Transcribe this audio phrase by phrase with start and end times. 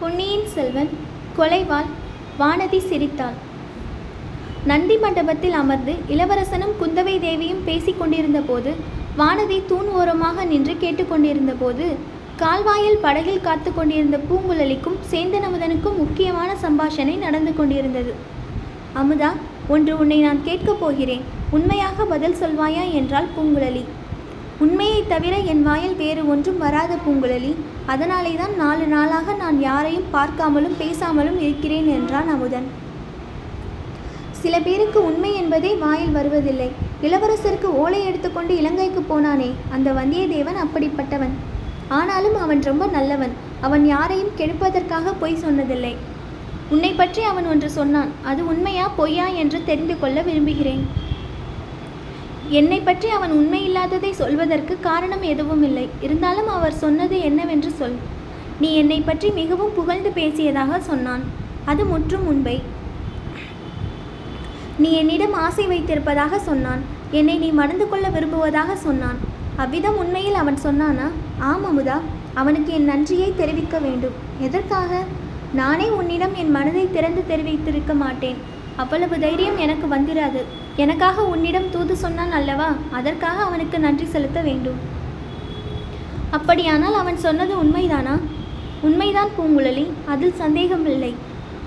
[0.00, 0.88] பொன்னியின் செல்வன்
[1.38, 1.88] கொலைவாள்
[2.38, 3.32] வானதி சிரித்தாள்.
[4.64, 8.74] நந்தி மண்டபத்தில் அமர்ந்து இளவரசனும் குந்தவை தேவியும் பேசிக் கொண்டிருந்தபோது
[9.18, 11.86] வானதி தூண் ஓரமாக நின்று கேட்டுக்கொண்டிருந்தபோது
[12.36, 18.14] கால்வாயில் படகில் காத்து கொண்டிருந்த பூங்குழலிக்கும் சேந்தனமுதனுக்கும் முக்கியமான சம்பாஷணை நடந்து கொண்டிருந்தது.
[18.96, 19.30] அமுதா
[19.68, 21.20] ஒன்று உன்னை நான் கேட்கப் போகிறேன்.
[21.50, 22.92] உண்மையாக பதில் சொல்வாயா?
[22.92, 23.84] என்றாள் பூங்குழலி.
[24.60, 27.54] உண்மையைத் தவிர என் வாயில் வேறு ஒன்றும் வராத பூங்குழலி.
[27.86, 32.66] அதனாலே தான் நாலு நாளாக நான் யாரையும் பார்க்காமலும் பேசாமலும் இருக்கிறேன் என்றான் அமுதன்.
[34.32, 36.70] சில பேருக்கு உண்மை என்பதே வாயில் வருவதில்லை.
[37.02, 41.30] இளவரசருக்கு ஓலை எடுத்துக்கொண்டு இலங்கைக்கு போனானே அந்த வந்தியத்தேவன் அப்படிப்பட்டவன்.
[41.88, 43.32] ஆனாலும் அவன் ரொம்ப நல்லவன்.
[43.60, 45.96] அவன் யாரையும் கெடுப்பதற்காக பொய் சொன்னதில்லை.
[46.70, 48.08] உன்னை பற்றி அவன் ஒன்று சொன்னான்.
[48.24, 51.08] அது உண்மையா பொய்யா என்று தெரிந்து கொள்ள விரும்புகிறேன்.
[52.58, 55.88] என்னை பற்றி அவன் உண்மையில்லாததை சொல்வதற்கு காரணம் எதுவும் இல்லை.
[56.00, 57.96] இருந்தாலும் அவர் சொன்னது என்னவென்று சொல்.
[58.60, 61.22] நீ என்னை பற்றி மிகவும் புகழ்ந்து பேசியதாக சொன்னான்.
[61.64, 62.62] அது முற்றும் உண்மை
[64.78, 66.82] நீ என்னிடம் ஆசை வைத்திருப்பதாக சொன்னான்.
[67.10, 69.18] என்னை நீ மணந்து கொள்ள விரும்புவதாக சொன்னான்.
[69.56, 71.08] அவ்விதம் உண்மையில் அவன் சொன்னானா?
[71.38, 71.98] ஆம் அமுதா.
[72.34, 74.18] அவனுக்கு என் நன்றியை தெரிவிக்க வேண்டும்.
[74.40, 75.02] எதற்காக?
[75.52, 78.40] நானே உன்னிடம் என் மனதை திறந்து தெரிவித்திருக்க மாட்டேன்.
[78.82, 80.40] அவ்வளவு தைரியம் எனக்கு வந்திராது.
[80.76, 82.68] எனக்காக உன்னிடம் தூது சொன்னான் அல்லவா?
[82.90, 84.78] அதற்காக அவனுக்கு நன்றி செலுத்த வேண்டும்.
[86.30, 88.14] அப்படியானால் அவன் சொன்னது உண்மைதானா?
[88.80, 91.12] உண்மைதான் பூங்குழலி அதில் சந்தேகமில்லை.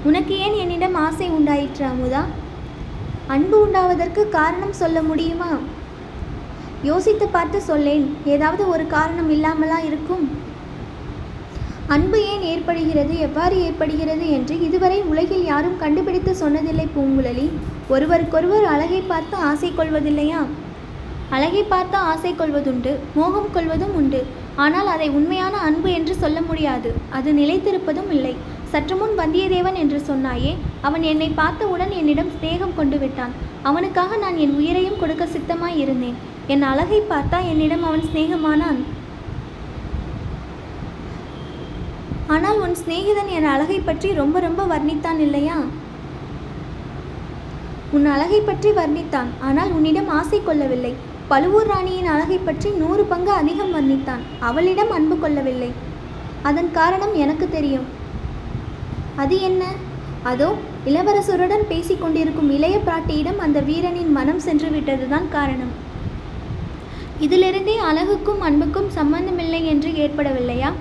[0.04, 2.24] உனக்கு ஏன் என்னிடம் ஆசை உண்டாயிற்று அமுதா?
[3.28, 5.52] அன்பு உண்டாவதற்கு காரணம் சொல்ல முடியுமா?
[6.84, 8.06] யோசித்து பார்த்து சொல்லேன்.
[8.26, 10.26] ஏதாவது ஒரு காரணம் இல்லாமலா இருக்கும்?
[11.92, 17.48] அன்பு ஏன் ஏற்படுகிறது எவ்வாறு ஏற்படுகிறது என்று இதுவரை உலகில் யாரும் கண்டுபிடித்து சொன்னதில்லை பூங்குழலி.
[17.94, 20.42] ஒருவருக்கொருவர் அழகை பார்த்து ஆசை கொள்வதில்லையா?
[21.36, 24.22] அழகை பார்த்து ஆசை கொள்வதுண்டு மோகம் கொள்வதும் உண்டு.
[24.64, 28.34] ஆனால் அதை உண்மையான அன்பு என்று சொல்ல முடியாது அது நிலைத்திருப்பதும் இல்லை.
[28.72, 30.52] சற்று முன் வந்தியத்தேவன் என்று சொன்னாயே
[30.88, 33.34] அவன் என்னை பார்த்தவுடன் என்னிடம் சிநேகம் கொண்டு விட்டான்.
[33.70, 36.20] அவனுக்காக நான் என் உயிரையும் கொடுக்க சித்தமாய் இருந்தேன்.
[36.54, 38.82] என் அழகை பார்த்தா என்னிடம் அவன் சிநேகமானான்.
[42.34, 45.58] ஆனால் உன் சிநேகிதன் என் அழகை பற்றி ரொம்ப ரொம்ப வர்ணித்தான் இல்லையா?
[47.96, 50.94] உன் அழகை பற்றி வர்ணித்தான் ஆனால் உன்னிடம் ஆசை கொள்ளவில்லை.
[51.32, 55.72] பழுவூர் ராணியின் அழகை பற்றி நூறு பங்கு அதிகம் வர்ணித்தான் அவளிடம் அன்பு கொள்ளவில்லை.
[56.50, 57.88] அதன் காரணம் எனக்கு தெரியும்.
[59.24, 59.64] அது என்ன?
[60.32, 60.50] அதோ
[60.90, 65.74] இளவரசருடன் பேசிக்கொண்டிருக்கும் இளைய பிராட்டியிடம் அந்த வீரனின் மனம் சென்று விட்டதுதான் காரணம்.
[67.26, 70.72] இதிலிருந்தே அழகுக்கும் அன்புக்கும் சம்பந்தமில்லை என்று ஏற்படவில்லையா?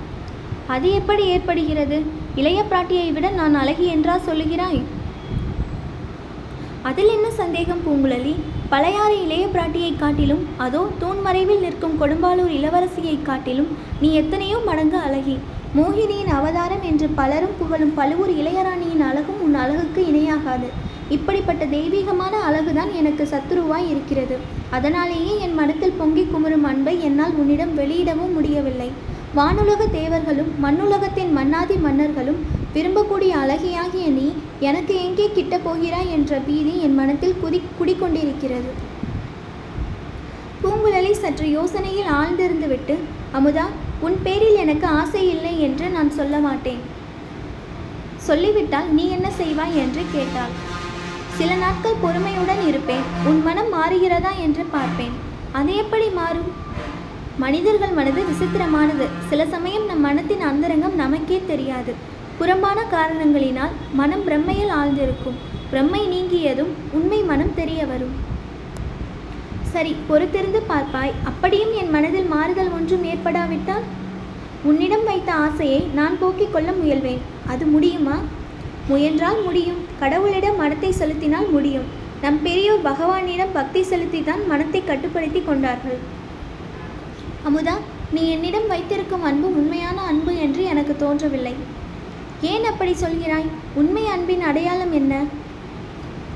[0.74, 1.96] அது எப்படி ஏற்படுகிறது?
[2.40, 4.82] இளைய பிராட்டியை விட நான் அழகி என்றா சொல்லுகிறாய்?
[6.88, 8.34] அதில் என்ன சந்தேகம் பூங்குழலி?
[8.72, 13.70] பழையாறு இளைய பிராட்டியை காட்டிலும் அதோ தூண் மறைவில் நிற்கும் கொடும்பாலூர் இளவரசியை காட்டிலும்
[14.02, 15.36] நீ எத்தனையோ மடங்கு அழகி.
[15.76, 20.68] மோகினியின் அவதாரம் என்று பலரும் புகழும் பழுவூர் இளையராணியின் அழகும் உன் அழகுக்கு இணையாகாது.
[21.16, 24.36] இப்படிப்பட்ட தெய்வீகமான அழகுதான் எனக்கு சத்துருவாய் இருக்கிறது.
[24.76, 28.90] அதனாலேயே என் மனத்தில் பொங்கி குமுறும் அன்பை என்னால் உன்னிடம் வெளியிடவும் முடியவில்லை.
[29.36, 32.40] வானுலக தேவர்களும் மண்ணுலகத்தின் மன்னாதி மன்னர்களும்
[32.74, 38.70] விரும்பக்கூடிய அழகியாகிய நீ எனக்கு எங்கே கிட்ட போகிறாய் என்ற பீதி என் மனத்தில் குதி குடிக்கொண்டிருக்கிறது.
[40.62, 42.96] பூங்குழலி சற்று யோசனையில் ஆழ்ந்திருந்துவிட்டு
[43.32, 43.66] அமுதா
[44.00, 46.82] உன் பேரில் எனக்கு ஆசை இல்லை என்று நான் சொல்ல மாட்டேன்.
[48.28, 49.76] சொல்லிவிட்டால் நீ என்ன செய்வாய்?
[49.76, 50.50] என்று கேட்டாள்.
[51.38, 53.06] சில நாட்கள் பொறுமையுடன் இருப்பேன்.
[53.24, 54.34] உன் மனம் மாறுகிறதா?
[54.40, 55.16] என்று பார்ப்பேன்.
[55.52, 56.52] அது எப்படி மாறும்?
[57.42, 59.06] மனிதர்கள் மனது விசித்திரமானது.
[59.28, 61.92] சில சமயம் நம் மனத்தின் அந்தரங்கம் நமக்கே தெரியாது.
[62.38, 65.38] புறம்பான காரணங்களினால் மனம் பிரம்மையில் ஆழ்ந்திருக்கும்.
[65.72, 68.14] பிரம்மை நீங்கியதும் உண்மை மனம் தெரிய வரும்.
[69.72, 71.12] சரி பொறுத்திருந்து பார்ப்பாய்.
[71.30, 73.86] அப்படியும் என் மனதில் மாறுதல் ஒன்றும் ஏற்படாவிட்டால்?
[74.70, 77.22] உன்னிடம் வைத்த ஆசையை நான் போக்கிக் கொள்ள முயல்வேன்.
[77.46, 78.16] அது முடியுமா?
[78.88, 79.80] முயன்றால் முடியும்.
[80.02, 81.88] கடவுளிடம் மனத்தை செலுத்தினால் முடியும்.
[82.24, 86.00] நம் பெரியோர் பகவானிடம் பக்தி செலுத்தித்தான் மனத்தை கட்டுப்படுத்தி கொண்டார்கள்.
[87.48, 87.74] அமுதா
[88.12, 91.54] நீ என்னிடம் வைத்திருக்கும் அன்பு உண்மையான அன்பு என்று எனக்கு தோன்றவில்லை.
[92.50, 93.48] ஏன் அப்படி சொல்கிறாய்?
[93.74, 95.14] உண்மை அன்பின் அடையாளம் என்ன?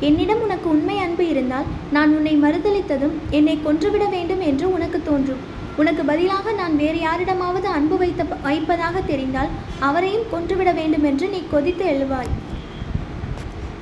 [0.00, 5.44] என்னிடம் உனக்கு உண்மை அன்பு இருந்தால் நான் உன்னை மறுதளித்ததும் என்னை கொன்றுவிட வேண்டும் என்று உனக்கு தோன்றும்.
[5.76, 11.86] உனக்கு பதிலாக நான் வேறு யாரிடமாவது அன்பு வைத்த வைப்பதாக தெரிந்தால் அவரையும் கொன்றுவிட வேண்டும் என்று நீ கொதித்து
[11.94, 12.32] எழுவாய்.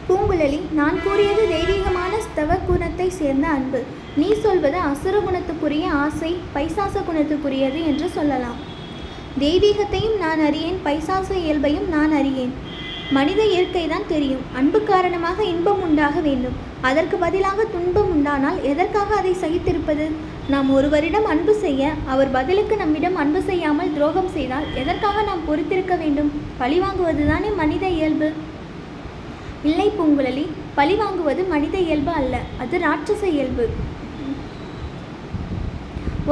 [0.08, 3.80] பூங்குழலி நான் கூறியது தெய்வீகமான ஸ்தவ குணத்தை சேர்ந்த அன்பு.
[4.20, 8.58] நீ சொல்வது அசுர குணத்துக்குரிய ஆசை பைசாச குணத்துக்குரியது என்று சொல்லலாம்.
[9.44, 12.54] தெய்வீகத்தையும் நான் அறியேன் பைசாச இயல்பையும் நான் அறியேன்.
[13.16, 16.56] மனித இயற்கை தான் தெரியும் அன்பு காரணமாக இன்பம் உண்டாக வேண்டும்.
[16.88, 20.06] அதற்கு பதிலாக துன்பம் உண்டானால் எதற்காக அதை சகித்திருப்பது?
[20.52, 26.32] நாம் ஒருவரிடம் அன்பு செய்ய அவர் பதிலுக்கு நம்மிடம் அன்பு செய்யாமல் துரோகம் செய்தால் எதற்காக நாம் பொறுத்திருக்க வேண்டும்?
[26.62, 28.30] பழிவாங்குவதுதானே மனித இயல்பு.
[29.68, 30.44] இல்லை பூங்குழலி
[30.78, 33.64] பழி வாங்குவது மனித இயல்பு அல்ல அது ராட்சச இயல்பு.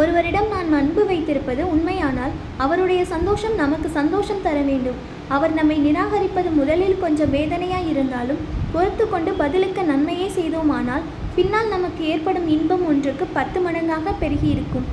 [0.01, 2.35] ஒருவரிடம் நான் அன்பு வைத்திருப்பது உண்மையானால்
[2.65, 5.01] அவருடைய சந்தோஷம் நமக்கு சந்தோஷம் தர வேண்டும்.
[5.37, 8.41] அவர் நம்மை நிராகரிப்பது முதலில் கொஞ்சம் வேதனையாய் இருந்தாலும்
[8.75, 11.05] பொறுத்து கொண்டு பதிலுக்கு நன்மையே செய்தோமானால்
[11.37, 14.89] பின்னால் நமக்கு ஏற்படும் இன்பம் ஒன்றுக்கு பத்து மடங்காக பெருகியிருக்கும்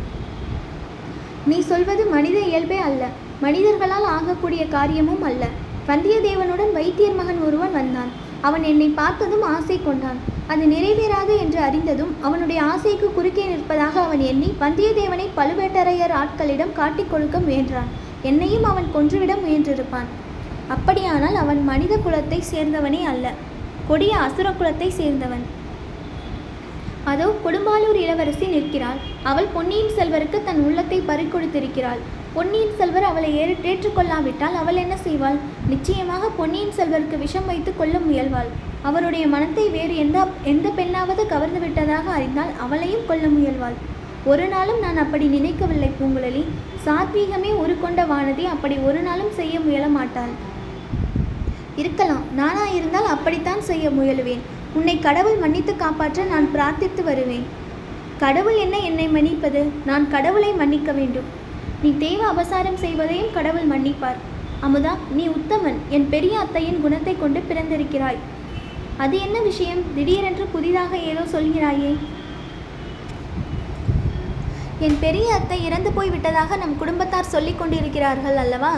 [1.51, 3.03] நீ சொல்வது மனித இயல்பே அல்ல
[3.45, 5.43] மனிதர்களால் ஆகக்கூடிய காரியமும் அல்ல.
[5.89, 8.11] வந்தியத்தேவனுடன் வைத்தியர் மகன் ஒருவன் வந்தான்.
[8.47, 10.19] அவன் என்னை பார்த்ததும் ஆசை கொண்டான்.
[10.51, 17.37] அது நிறைவேறாது என்று அறிந்ததும் அவனுடைய ஆசைக்கு குறுக்கே நிற்பதாக அவன் எண்ணி வந்தியத்தேவனை பழுவேட்டரையர் ஆட்களிடம் காட்டிக் கொடுக்க
[17.47, 17.89] முயன்றான்.
[18.29, 20.09] என்னையும் அவன் கொன்றுவிட முயன்றிருப்பான்.
[20.75, 23.33] அப்படியானால் அவன் மனித குலத்தை சேர்ந்தவனே அல்ல
[23.89, 25.45] கொடிய அசுர குலத்தை சேர்ந்தவன்.
[27.11, 28.99] அதோ கொடும்பாலூர் இளவரசி நிற்கிறாள்.
[29.29, 32.01] அவள் பொன்னியின் செல்வருக்கு தன் உள்ளத்தை பறிக்கொடுத்திருக்கிறாள்.
[32.33, 35.37] பொன்னியின் செல்வர் அவளை ஏறு ஏற்றுக்கொள்ளாவிட்டால் அவள் என்ன செய்வாள்?
[35.67, 38.49] நிச்சயமாக பொன்னியின் செல்வருக்கு விஷம் வைத்து கொள்ள முயல்வாள்.
[38.81, 43.77] அவருடைய மனத்தை வேறு எந்த எந்த பெண்ணாவது கவர்ந்து விட்டதாக அறிந்தால் அவளையும் கொல்ல முயல்வாள்.
[44.25, 46.43] ஒரு நாளும் நான் அப்படி நினைக்கவில்லை பூங்குழலி.
[46.85, 50.33] சாத்வீகமே உருக்கொண்ட வானதி அப்படி ஒரு நாளும் செய்ய முயல மாட்டாள்.
[51.75, 54.45] இருக்கலாம் நானா இருந்தால் அப்படித்தான் செய்ய முயலுவேன்.
[54.73, 57.45] உன்னை கடவுள் மன்னித்து காப்பாற்ற நான் பிரார்த்தித்து வருவேன்.
[58.19, 59.61] கடவுள் என்ன என்னை மன்னிப்பது?
[59.85, 61.29] நான் கடவுளை மன்னிக்க வேண்டும்.
[61.83, 64.19] நீ தேவ அபசாரம் செய்வதையும் கடவுள் மன்னிப்பார்.
[64.65, 65.77] அமுதா நீ உத்தமன்.
[65.89, 68.17] என் பெரிய அத்தையின் குணத்தை கொண்டு பிறந்திருக்கிறாய்.
[68.97, 69.81] அது என்ன விஷயம்?
[69.95, 71.91] திடீரென்று புதிதாக ஏதோ சொல்கிறாயே.
[74.79, 78.73] என் பெரிய அத்தை இறந்து போய் விட்டதாக நம் குடும்பத்தார் சொல்லிக் கொண்டிருக்கிறார்கள் அல்லவா?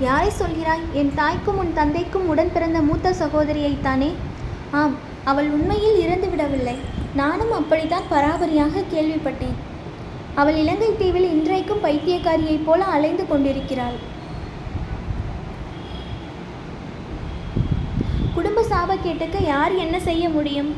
[0.00, 0.84] யாரை சொல்கிறாய்?
[0.92, 4.10] என் தாய்க்கும் உன் தந்தைக்கும் உடன் பிறந்த மூத்த சகோதரியைத்தானே
[4.70, 4.94] ஆம்
[5.24, 6.76] அவள் உண்மையில் இறந்து விடவில்லை.
[7.14, 9.58] நானும் அப்படித்தான் பராபரியாக கேள்விப்பட்டேன்.
[10.34, 14.18] அவள் இலங்கை தீவில் இன்றைக்கும் பைத்தியக்காரியைப் போல அலைந்து கொண்டிருக்கிறாள்.
[18.34, 20.74] குடும்ப சாபக்கேட்டுக்கு யார் என்ன செய்ய முடியும்?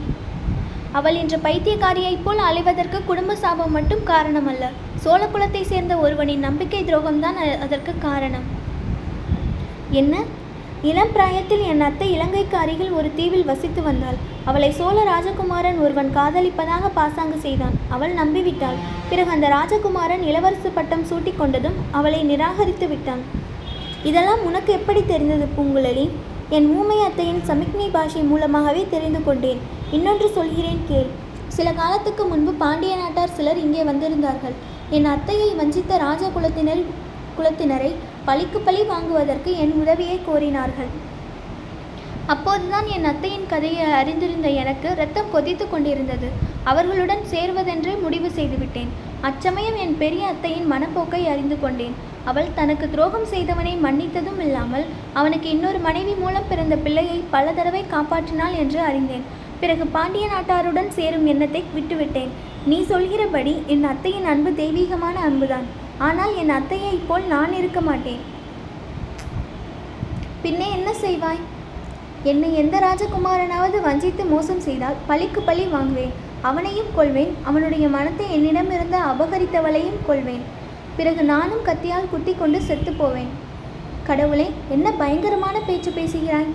[0.92, 4.64] அவள் இன்று பைத்தியக்காரியைப் போல் அலைவதற்கு குடும்ப சாபம் மட்டும் காரணமல்ல.
[5.04, 8.42] சோழகுலத்தை சேர்ந்த ஒருவனின் நம்பிக்கை துரோகம்தான் அதற்கு காரணம்.
[9.90, 10.24] என்ன?
[10.90, 14.16] இளம் பிராயத்தில் என் அத்தை இலங்கைக்கு அருகில் ஒரு தீவில் வசித்து வந்தாள்.
[14.48, 17.76] அவளை சோழ ராஜகுமாரன் ஒருவன் காதலிப்பதாக பாசாங்கு செய்தான்.
[17.94, 18.78] அவள் நம்பிவிட்டாள்.
[19.10, 23.22] பிறகு அந்த ராஜகுமாரன் இளவரசு பட்டம் சூட்டிக் கொண்டதும் அவளை நிராகரித்து விட்டான்.
[24.10, 26.06] இதெல்லாம் உனக்கு எப்படி தெரிந்தது பூங்குழலி?
[26.56, 29.60] என் ஊமை அத்தையின் சமிக்ஞை பாஷை மூலமாகவே தெரிந்து கொண்டேன்.
[29.98, 31.10] இன்னொன்று சொல்கிறேன் கேள்.
[31.58, 34.56] சில காலத்துக்கு முன்பு பாண்டிய நாட்டார் சிலர் இங்கே வந்திருந்தார்கள்.
[34.96, 36.82] என் அத்தையை வஞ்சித்த ராஜ குலத்தினர்
[37.36, 37.92] குலத்தினரை
[38.26, 40.90] பழிக்கு பழி வாங்குவதற்கு என் உதவியை கோரினார்கள்.
[42.32, 46.28] அப்போதுதான் என் அத்தையின் கதையை அறிந்திருந்த எனக்கு ரத்தம் கொதித்து கொண்டிருந்தது.
[46.70, 48.92] அவர்களுடன் சேர்வதென்றே முடிவு செய்துவிட்டேன்.
[49.28, 51.96] அச்சமயம் என் பெரிய அத்தையின் மனப்போக்கை அறிந்து கொண்டேன்.
[52.30, 54.86] அவள் தனக்கு துரோகம் செய்தவனை மன்னித்ததும் இல்லாமல்
[55.20, 59.26] அவனுக்கு இன்னொரு மனைவி மூலம் பிறந்த பிள்ளையை பல தடவை காப்பாற்றினாள் என்று அறிந்தேன்.
[59.62, 62.32] பிறகு பாண்டிய நாட்டாருடன் சேரும் எண்ணத்தை விட்டுவிட்டேன்.
[62.70, 65.66] நீ சொல்கிறபடி என் அத்தையின் அன்பு தெய்வீகமான அன்புதான்.
[66.06, 68.22] ஆனால் என் அத்தையைப் போல் நான் இருக்க மாட்டேன்.
[70.44, 71.42] பின்னே என்ன செய்வாய்?
[72.30, 76.12] என்னை எந்த ராஜகுமாரனாவது வஞ்சித்து மோசம் செய்தால் பழிக்கு பழி வாங்குவேன்.
[76.48, 80.44] அவனையும் கொள்வேன் அவனுடைய மனத்தை என்னிடமிருந்து அபகரித்தவளையும் கொள்வேன்
[80.96, 83.30] பிறகு நானும் கத்தியால் குத்தி கொண்டு செத்து போவேன்.
[84.08, 86.50] கடவுளே என்ன பயங்கரமான பேச்சு பேசுகிறாய்?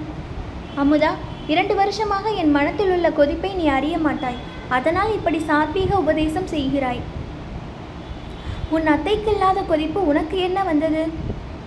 [0.82, 1.12] அமுதா
[1.54, 4.42] இரண்டு வருஷமாக என் மனத்தில் உள்ள கொதிப்பை நீ அறிய மாட்டாய்.
[4.78, 7.02] அதனால் இப்படி சாத்வீக உபதேசம் செய்கிறாய்.
[8.70, 11.08] உன் அத்தைக்கு இல்லாத கொதிப்பு உனக்கு என்ன வந்தது?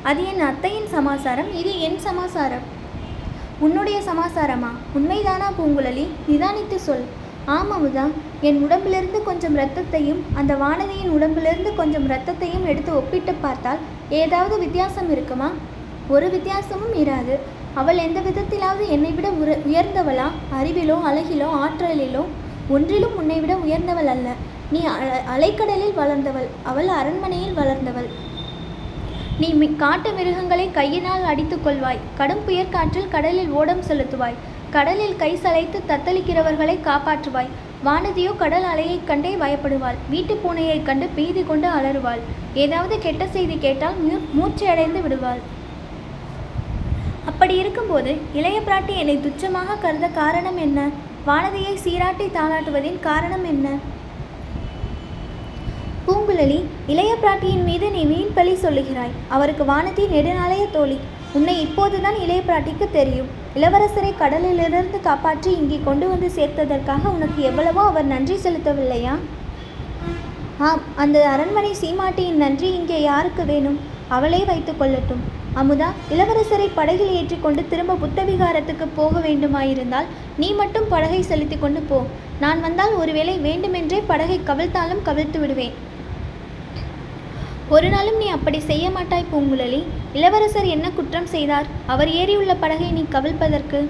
[0.02, 2.66] அது என் அத்தையின் சமாசாரம் இது என் சமாசாரம்.
[3.58, 4.70] உன்னுடைய சமாசாரமா?
[4.94, 6.04] உண்மைதானா பூங்குழலி?
[6.28, 7.04] நிதானித்து சொல்.
[7.46, 8.04] ஆமாமுதா
[8.40, 13.78] என் உடம்பிலிருந்து கொஞ்சம் இரத்தத்தையும் அந்த வானதியின் உடம்பிலிருந்து கொஞ்சம் இரத்தத்தையும் எடுத்து ஒப்பிட்டு பார்த்தால்
[14.10, 15.50] ஏதாவது வித்தியாசம் இருக்குமா?
[16.08, 17.36] ஒரு வித்தியாசமும் இராது.
[17.74, 20.28] அவள் எந்த விதத்திலாவது என்னை விட உர உயர்ந்தவளா?
[20.60, 22.24] அறிவிலோ அழகிலோ ஆற்றலிலோ?
[22.68, 24.30] ஒன்றிலும் உன்னை விட உயர்ந்தவள் அல்ல.
[24.70, 24.80] நீ
[25.36, 28.08] அலைக்கடலில் வளர்ந்தவள் அவள் அரண்மனையில் வளர்ந்தவள்.
[29.38, 31.98] நீ காட்டு மிருகங்களை கையினால் அடித்துக் கொள்வாய்.
[32.16, 34.34] கடும் புயற்காற்றில் கடலில் ஓடம் செலுத்துவாய்.
[34.70, 37.48] கடலில் கை சளைத்து தத்தளிக்கிறவர்களை காப்பாற்றுவாய்.
[37.84, 39.94] வானதியோ கடல் அலையைக் கண்டே பயப்படுவாள்.
[40.10, 42.20] வீட்டுப் பூனையைக் கண்டு பீதி கொண்டு அலறுவாள்.
[42.54, 45.38] ஏதாவது கெட்ட செய்தி கேட்டால் மூ- மூச்சையடைந்து விடுவாள்.
[47.26, 50.88] அப்படி இருக்கும்போது இளைய பிராட்டி என்னை துச்சமாக கருத காரணம் என்ன?
[51.26, 53.98] வானதியை சீராட்டி தாளாட்டுவதின் காரணம் என்ன?
[56.04, 56.58] பூங்குழலி
[56.92, 59.16] இளைய பிராட்டியின் மீது நீ வீண் பழி சொல்லுகிறாய்.
[59.34, 60.96] அவருக்கு வானத்தை நெடுநாளைய தோழி.
[61.38, 63.28] உன்னை இப்போதுதான் இளைய பிராட்டிக்கு தெரியும்.
[63.58, 69.14] இளவரசரை கடலிலிருந்து காப்பாற்றி இங்கே கொண்டு வந்து சேர்த்ததற்காக உனக்கு எவ்வளவோ அவர் நன்றி செலுத்தவில்லையா?
[70.68, 73.78] ஆம் அந்த அரண்மனை சீமாட்டியின் நன்றி இங்கே யாருக்கு வேணும்?
[74.16, 75.22] அவளே வைத்து கொள்ளட்டும்.
[75.58, 81.98] அமுதா இளவரசரை படகில் ஏற்றிக்கொண்டு திரும்ப புத்தவிகாரத்துக்கு போக வேண்டுமாயிருந்தால் நீ மட்டும் படகை செலுத்தி கொண்டு போ.
[82.40, 85.74] நான் வந்தால் ஒருவேளை வேண்டுமென்றே படகை கவிழ்த்தாலும் கவிழ்த்து விடுவேன்.
[87.76, 89.82] ஒரு நாளும் நீ அப்படி செய்ய மாட்டாய் பூங்குழலி.
[90.12, 91.66] இளவரசர் என்ன குற்றம் செய்தார்?
[91.86, 93.80] அவர் ஏறியுள்ள படகை நீ கவிழ்ப்பதற்கு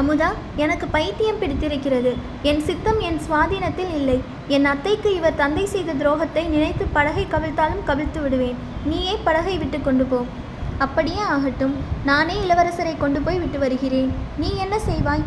[0.00, 2.10] அமுதா எனக்கு பைத்தியம் பிடித்திருக்கிறது.
[2.42, 4.18] என் சித்தம் என் சுவாதீனத்தில் இல்லை.
[4.48, 8.58] என் அத்தைக்கு இவர் தந்தை செய்த துரோகத்தை நினைத்து படகை கவிழ்த்தாலும் கவிழ்த்து விடுவேன்.
[8.84, 10.24] நீயே படகை விட்டு கொண்டு போ.
[10.78, 11.74] அப்படியே ஆகட்டும்.
[12.04, 14.12] நானே இளவரசரை கொண்டு போய் விட்டு வருகிறேன்.
[14.36, 15.24] நீ என்ன செய்வாய்?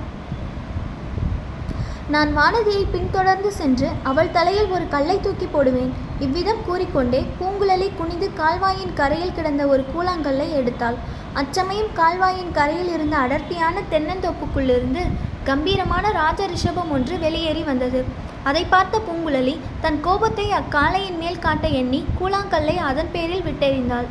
[2.08, 5.92] நான் வானதியை பின்தொடர்ந்து சென்று அவள் தலையில் ஒரு கல்லை தூக்கி போடுவேன்.
[6.26, 10.98] இவ்விதம் கூறிக்கொண்டே பூங்குழலி குனிந்து கால்வாயின் கரையில் கிடந்த ஒரு கூழாங்கல்லை எடுத்தாள்.
[11.34, 15.04] அச்சமயம் கால்வாயின் கரையில் இருந்த அடர்த்தியான தென்னந்தோப்புக்குள்ளிருந்து
[15.44, 18.02] கம்பீரமான ராஜ ரிஷபம் ஒன்று வெளியேறி வந்தது.
[18.44, 24.10] அதை பார்த்த பூங்குழலி தன் கோபத்தை அக்காளையின் மேல் காட்ட எண்ணி கூழாங்கல்லை அதன் பேரில் விட்டெறிந்தாள்.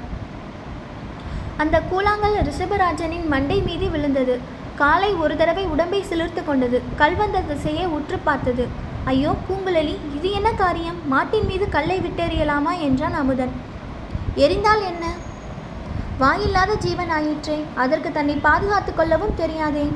[1.62, 4.34] அந்த கூழாங்கல் ரிஷபராஜனின் மண்டை மீது விழுந்தது.
[4.82, 6.80] காலை ஒரு தடவை உடம்பை சிலிர்த்து கொண்டது.
[6.96, 8.66] கல்வந்த திசையை உற்று பார்த்தது.
[9.10, 10.96] ஐயோ பூங்குழலி இது என்ன காரியம்?
[11.12, 13.52] மாட்டின் மீது கல்லை விட்டெறியலாமா என்றான் அமுதன்.
[14.44, 15.04] எரிந்தால் என்ன?
[16.22, 19.86] வாயில்லாத ஜீவன் ஆயிற்றே அதற்கு தன்னை பாதுகாத்துக் கொள்ளவும் தெரியாதே.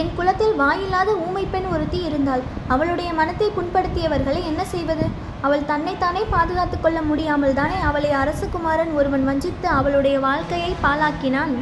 [0.00, 2.42] என் குலத்தில் வாயில்லாத ஊமை பெண் ஒருத்தி இருந்தாள்
[2.74, 5.06] அவளுடைய மனத்தை புண்படுத்தியவர்களை என்ன செய்வது?
[5.46, 11.54] அவள் தன்னைத்தானே பாதுகாத்துக் கொள்ள முடியாமல் தானே அவளை அரசகுமாரன் ஒருவன் வஞ்சித்து அவளுடைய வாழ்க்கையை பாழாக்கினான்?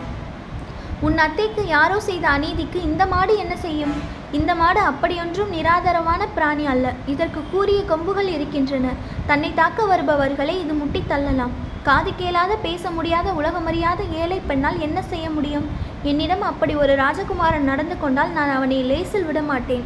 [1.09, 3.95] உன் அத்தைக்கு யாரோ செய்த அநீதிக்கு இந்த மாடு என்ன செய்யும்?
[4.37, 6.87] இந்த மாடு அப்படியொன்றும் நிராதரவான பிராணி அல்ல.
[7.13, 8.93] இதற்கு கூறிய கொம்புகள் இருக்கின்றன.
[9.31, 11.53] தன்னை தாக்க வருபவர்களை இது முட்டி தள்ளலாம்.
[11.89, 15.67] காது கேளாத பேச முடியாத உலகமறியாத ஏழை பெண்ணால் என்ன செய்ய முடியும்?
[16.11, 19.85] என்னிடம் அப்படி ஒரு ராஜகுமாரன் நடந்து கொண்டால் நான் அவனை லேசில் விடமாட்டேன்.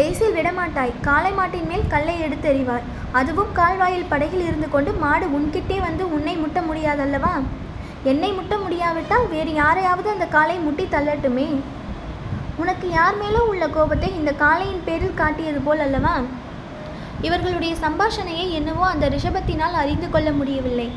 [0.00, 0.94] லேசில் விடமாட்டாய்.
[1.08, 2.88] காளை மாட்டின் மேல் கல்லை எடுத்தெறிவார்
[3.20, 7.34] அதுவும் கால்வாயில் படகில் இருந்து கொண்டு மாடு உன்கிட்டே வந்து உன்னை முட்ட முடியாதல்லவா?
[8.12, 11.48] என்னை முட்ட முடியாவிட்டால் வேறு யாரையாவது அந்த காலை முட்டி தள்ளட்டுமே?
[12.60, 16.14] உனக்கு யார் மேலும் உள்ள கோபத்தை இந்த காளையின் பேரில் காட்டியது போல் அல்லவா?
[17.26, 20.88] இவர்களுடைய சம்பாஷணையை என்னவோ அந்த ரிஷபத்தினால் அறிந்து கொள்ள முடியவில்லை.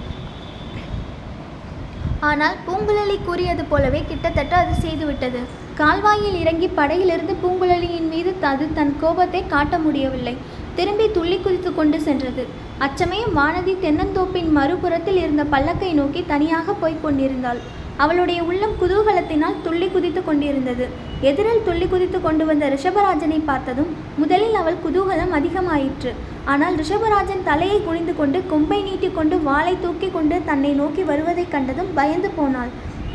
[2.30, 5.42] ஆனால் பூங்குழலி கூறியது போலவே கிட்டத்தட்ட அது செய்துவிட்டது.
[5.80, 10.36] கால்வாயில் இறங்கி படையிலிருந்து பூங்குழலியின் மீது அது தன் கோபத்தை காட்ட முடியவில்லை.
[10.78, 12.44] திரும்பி துள்ளி குதித்து கொண்டு சென்றது.
[12.86, 17.62] அச்சமயம் வானதி தென்னந்தோப்பின் மறுபுறத்தில் இருந்த பல்லக்கை நோக்கி தனியாக போய்க் கொண்டிருந்தாள்.
[17.98, 20.88] அவளுடைய உள்ளம் குதூகலத்தினால் துள்ளி குதித்து கொண்டிருந்தது.
[21.22, 23.88] எதிரில் துள்ளி குதித்து கொண்டு வந்த ரிஷபராஜனை பார்த்ததும்
[24.18, 26.12] முதலில் அவள் குதூகலம் அதிகமாயிற்று.
[26.46, 32.30] ஆனால் ரிஷபராஜன் தலையை குனிந்து கொண்டு கொம்பை நீட்டிக்கொண்டு வாளை தூக்கி கொண்டு தன்னை நோக்கி வருவதைக் கண்டதும் பயந்து
[32.30, 32.68] போனாள்.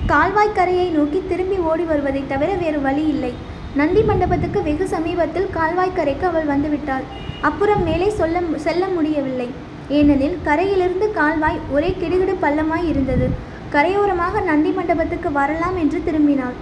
[0.07, 3.33] கால்வாய் கரையை நோக்கி திரும்பி ஓடி வருவதைத் தவிர வேறு வழி இல்லை.
[3.75, 7.03] நந்தி மண்டபத்துக்கு வெகு சமீபத்தில் கால்வாய் கரைக்கு அவள் வந்துவிட்டாள்.
[7.41, 9.49] அப்புறம் மேலே சொல்ல செல்ல முடியவில்லை.
[9.89, 13.50] ஏனெனில் கரையிலிருந்து கால்வாய் ஒரே கிடுகிடு பள்ளமாய் இருந்தது.
[13.73, 16.57] கரையோரமாக நந்தி மண்டபத்துக்கு வரலாம் என்று திரும்பினாள்.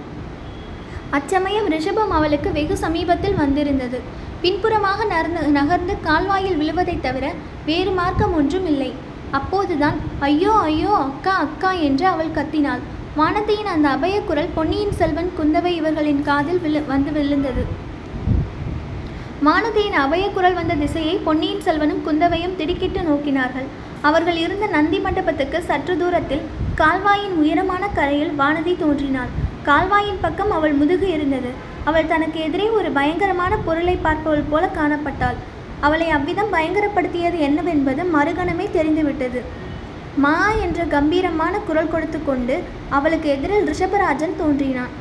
[1.09, 3.99] அச்சமயம் ரிஷபம் அவளுக்கு வெகு சமீபத்தில் வந்திருந்தது.
[4.41, 7.33] பின்புறமாக நகர்ந்து நகர்ந்து கால்வாயில் விழுவதைத் தவிர
[7.65, 8.93] வேறு மார்க்கம் ஒன்றும் இல்லை.
[9.31, 12.79] அப்போதுதான் ஐயோ ஐயோ அக்கா அக்கா என்று அவள் கத்தினாள்.
[13.17, 17.65] வானதியின் அந்த அபய குரல் பொன்னியின் செல்வன் குந்தவை இவர்களின் காதில் விழு வந்து விழுந்தது.
[19.45, 23.67] வானதியின் அபய குரல் வந்த திசையை பொன்னியின் செல்வனும் குந்தவையும் திடுக்கிட்டு நோக்கினார்கள்.
[24.01, 26.41] அவர்கள் இருந்த நந்தி மண்டபத்துக்கு சற்று தூரத்தில்
[26.75, 29.31] கால்வாயின் உயரமான கரையில் வானதி தோன்றினாள்.
[29.63, 31.49] கால்வாயின் பக்கம் அவள் முதுகு இருந்தது
[31.83, 35.35] அவள் தனக்கு எதிரே ஒரு பயங்கரமான பொருளை பார்ப்பவள் போல காணப்பட்டாள்.
[35.79, 39.41] அவளை அவ்விதம் பயங்கரப்படுத்தியது என்னவென்பது மறுகணமே தெரிந்துவிட்டது.
[40.15, 44.95] மா என்ற கம்பீரமான குரல் கொடுத்து கொண்டு அவளுக்கு எதிரில் ரிஷபராஜன் தோன்றினான்.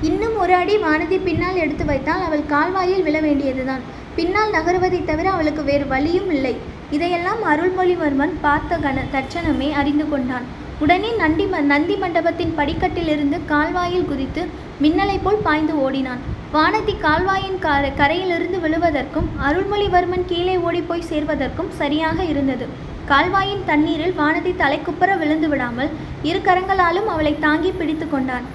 [0.00, 3.80] இன்னும் ஒரு அடி வானதி பின்னால் எடுத்து வைத்தால் அவள் கால்வாயில் விழ வேண்டியதுதான்.
[4.14, 6.78] பின்னால் நகருவதைத் தவிர அவளுக்கு வேறு வழியும் இல்லை.
[6.96, 10.46] இதையெல்லாம் அருள்மொழிவர்மன் பார்த்த கண தட்சணமே அறிந்து கொண்டான்.
[10.84, 14.42] உடனே நண்டி ம நந்தி மண்டபத்தின் படிக்கட்டிலிருந்து கால்வாயில் குதித்து
[14.82, 16.22] மின்னலைப் போல் பாய்ந்து ஓடினான்.
[16.54, 22.66] வானதி கால்வாயின் கர கரையிலிருந்து விழுவதற்கும் அருள்மொழிவர்மன் கீழே ஓடிப்போய் சேர்வதற்கும் சரியாக இருந்தது.
[23.10, 25.92] கால்வாயின் தண்ணீரில் வானதி தலைக்குப்புற விழுந்து விடாமல்
[26.30, 28.48] இரு கரங்களாலும் அவளை தாங்கி பிடித்து கொண்டான்.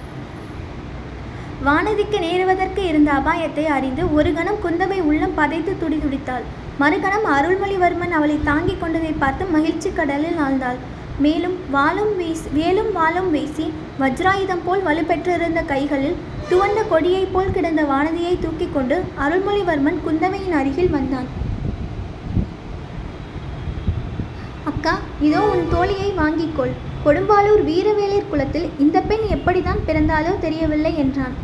[1.68, 6.46] வானதிக்கு நேருவதற்கு இருந்த அபாயத்தை அறிந்து ஒரு கணம் குந்தவை உள்ளம் பதைத்து துடிதுடித்தாள்.
[6.82, 10.80] மறுகணம் அருள்மொழிவர்மன் அவளை தாங்கிக் கொண்டதை பார்த்து மகிழ்ச்சி கடலில் ஆழ்ந்தாள்
[11.26, 13.66] மேலும் வாளும் வீசி வேலும் வாளும் வீசி
[14.02, 16.18] வஜ்ராயுதம் போல் வலுப்பெற்றிருந்த கைகளில்
[16.50, 21.30] துவண்ட கொடியைப் போல் கிடந்த வானதியை தூக்கி கொண்டு அருள்மொழிவர்மன் குந்தவையின் அருகில் வந்தான்.
[24.72, 24.94] அக்கா
[25.30, 31.36] இதோ உன் தோழியை வாங்கிக்கொள் கொடும்பாலூர் வீரவேலர் குலத்தில் இந்த பெண் எப்படிதான் பிறந்தாலோ தெரியவில்லை என்றான்.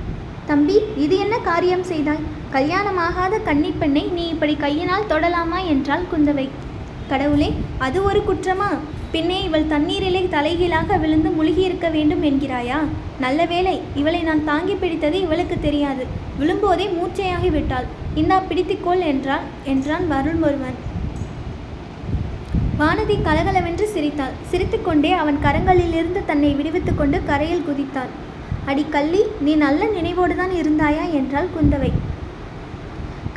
[0.52, 2.24] தம்பி இது என்ன காரியம் செய்தாய்?
[2.54, 6.50] கல்யாணமாகாத கன்னிப்பெண்ணை நீ இப்படி கையினால் தொடலாமா என்றாள் குந்தவை.
[7.08, 8.68] கடவுளே அது ஒரு குற்றமா?
[9.12, 12.80] பின்னே இவள் தண்ணீரிலே தலைகீழாக விழுந்து முழுகியிருக்க வேண்டும் என்கிறாயா?
[13.20, 16.06] நல்ல வேளை இவளை நான் தாங்கி பிடித்தது இவளுக்கு தெரியாது.
[16.40, 17.86] விழும்போதே மூச்சையாகி விட்டாள்.
[18.16, 20.78] இந்தா பிடித்துக்கொள் என்றாள் என்றான் வருண் ஒருவன்.
[22.80, 24.38] வானதி கலகலவென்று சிரித்தாள்.
[24.50, 28.14] சிரித்துக்கொண்டே அவன் கரங்களிலிருந்து தன்னை விடுவித்துக் கொண்டு கரையில் குதித்தாள்.
[28.66, 31.12] அடி கள்ளி நீ நல்ல நினைவோடு தான் இருந்தாயா?
[31.12, 31.92] என்றாள் குந்தவை.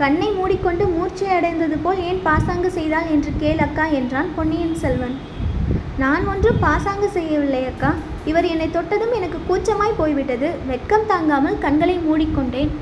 [0.00, 5.14] கண்ணை மூடிக்கொண்டு மூர்ச்சை அடைந்தது போல் ஏன் பாசாங்கு செய்தாள் என்று கேள் அக்கா என்றான் பொன்னியின் செல்வன்.
[6.02, 7.90] நான் ஒன்றும் பாசாங்கு செய்யவில்லை அக்கா.
[8.30, 10.48] இவர் என்னை தொட்டதும் எனக்கு கூச்சமாய் போய்விட்டது.
[10.70, 12.72] வெட்கம் தாங்காமல் கண்களை மூடிக்கொண்டேன்.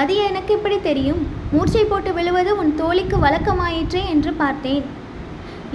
[0.00, 1.22] அது எனக்கு எப்படி தெரியும்?
[1.54, 4.84] மூர்ச்சை போட்டு விழுவது உன் தோழிக்கு வழக்கமாயிற்றே என்று பார்த்தேன்.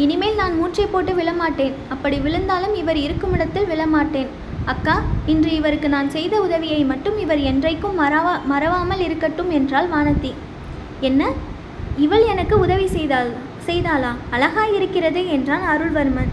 [0.03, 1.75] இனிமேல் நான் மூர்ச்சை போட்டு விழமாட்டேன்.
[1.89, 4.31] அப்படி விழுந்தாலும் இவர் இருக்கும் இடத்தில் விழமாட்டேன்.
[4.65, 10.33] அக்கா இன்று இவருக்கு நான் செய்த உதவியை மட்டும் இவர் என்றைக்கும் மறவா மறவாமல் இருக்கட்டும் என்றாள் வானதி.
[10.99, 11.31] என்ன?
[11.97, 13.31] இவள் எனக்கு உதவி செய்தாள்
[13.67, 14.15] செய்தாளா?
[14.29, 16.31] அழகாய் இருக்கிறது என்றான் அருள்வர்மன்.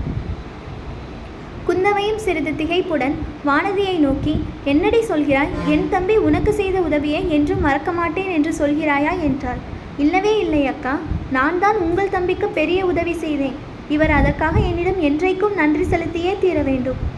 [1.67, 5.51] குந்தவையும் சிறிது திகைப்புடன் வானதியை நோக்கி என்னடி சொல்கிறாய்?
[5.67, 9.21] என் தம்பி உனக்கு செய்த உதவியை என்றும் மறக்க மாட்டேன் என்று சொல்கிறாயா?
[9.21, 9.59] என்றாள்.
[9.97, 10.99] இல்லவே இல்லை அக்கா.
[11.31, 13.55] நான் தான் உங்கள் தம்பிக்கு பெரிய உதவி செய்தேன்.
[13.89, 17.17] இவர் அதற்காக என்னிடம் என்றைக்கும் நன்றி செலுத்தியே தீர வேண்டும்.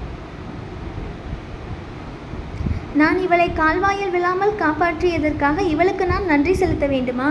[3.01, 7.29] நான் இவளை கால்வாயில் விழாமல் காப்பாற்றியதற்காக இவளுக்கு நான் நன்றி செலுத்த வேண்டுமா?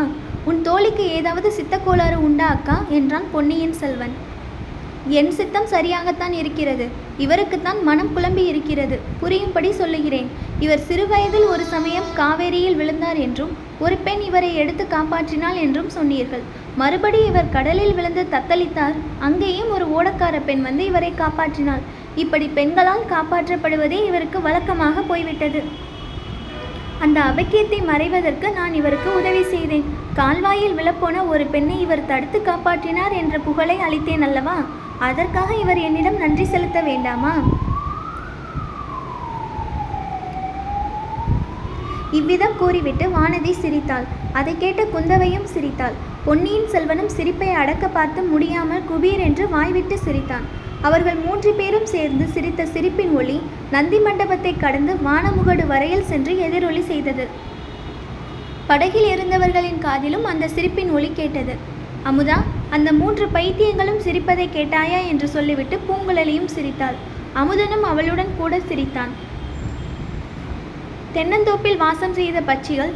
[0.49, 2.77] உன் தோழிக்கு ஏதாவது சித்தக்கோளாறு உண்டா அக்கா?
[2.97, 4.13] என்றான் பொன்னியின் செல்வன்.
[5.19, 6.85] என் சித்தம் சரியாகத்தான் இருக்கிறது.
[7.25, 8.97] இவருக்குத்தான் மனம் குழம்பி இருக்கிறது.
[9.19, 10.27] புரியும்படி சொல்லுகிறேன்.
[10.59, 16.43] இவர் சிறுவயதில் ஒரு சமயம் காவேரியில் விழுந்தார் என்றும் ஒரு பெண் இவரை எடுத்து காப்பாற்றினாள் என்றும் சொன்னீர்கள்.
[16.75, 18.97] மறுபடி இவர் கடலில் விழுந்து தத்தளித்தார்.
[19.19, 21.85] அங்கேயும் ஒரு ஓடக்கார பெண் வந்து இவரை காப்பாற்றினாள்.
[22.23, 25.61] இப்படி பெண்களால் காப்பாற்றப்படுவதே இவருக்கு வழக்கமாக போய்விட்டது.
[27.05, 29.85] அந்த அபக்கியத்தை மறைவதற்கு நான் இவருக்கு உதவி செய்தேன்.
[30.19, 34.57] கால்வாயில் விழப்போன ஒரு பெண்ணை இவர் தடுத்து காப்பாற்றினார் என்ற புகழை அளித்தேன் அல்லவா?
[35.07, 37.33] அதற்காக இவர் என்னிடம் நன்றி செலுத்த வேண்டாமா?
[42.19, 44.07] இவ்விதம் கூறிவிட்டு வானதி சிரித்தாள்.
[44.39, 45.97] அதை கேட்ட குந்தவையும் சிரித்தாள்.
[46.27, 50.47] பொன்னியின் செல்வனும் சிரிப்பை அடக்க பார்த்து முடியாமல் குபீர் என்று வாய்விட்டு சிரித்தான்.
[50.81, 57.27] அவர்கள் மூன்று பேரும் சேர்ந்து சிரித்த சிரிப்பின் ஒளி நந்தி மண்டபத்தை கடந்து வானமுகடு வரையில் சென்று எதிரொலி செய்தது.
[58.67, 61.55] படகில் இருந்தவர்களின் காதிலும் அந்த சிரிப்பின் ஒலி கேட்டது.
[62.09, 62.37] அமுதா
[62.69, 64.99] அந்த மூன்று பைத்தியங்களும் சிரிப்பதை கேட்டாயா?
[65.07, 66.95] என்று சொல்லிவிட்டு பூங்குழலியும் சிரித்தாள்.
[67.33, 69.11] அமுதனும் அவளுடன் கூட சிரித்தான்.
[71.13, 72.93] தென்னந்தோப்பில் வாசம் செய்த பட்சிகள்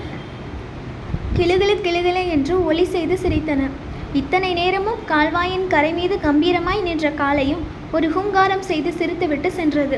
[1.38, 3.62] கிளுகிளு கிளுகிளு என்று ஒலி செய்து சிரித்தன.
[4.14, 7.64] இத்தனை நேரமும் கால்வாயின் கரை மீது கம்பீரமாய் நின்ற காலையும்
[7.96, 9.98] ஒரு ஹுங்காரம் செய்து சிரித்துவிட்டு சென்றது.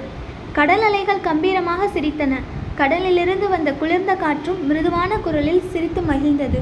[0.58, 2.34] கடல் அலைகள் கம்பீரமாக சிரித்தன.
[2.80, 6.60] கடலிலிருந்து வந்த குளிர்ந்த காற்றும் மிருதுவான குரலில் சிரித்து மகிழ்ந்தது.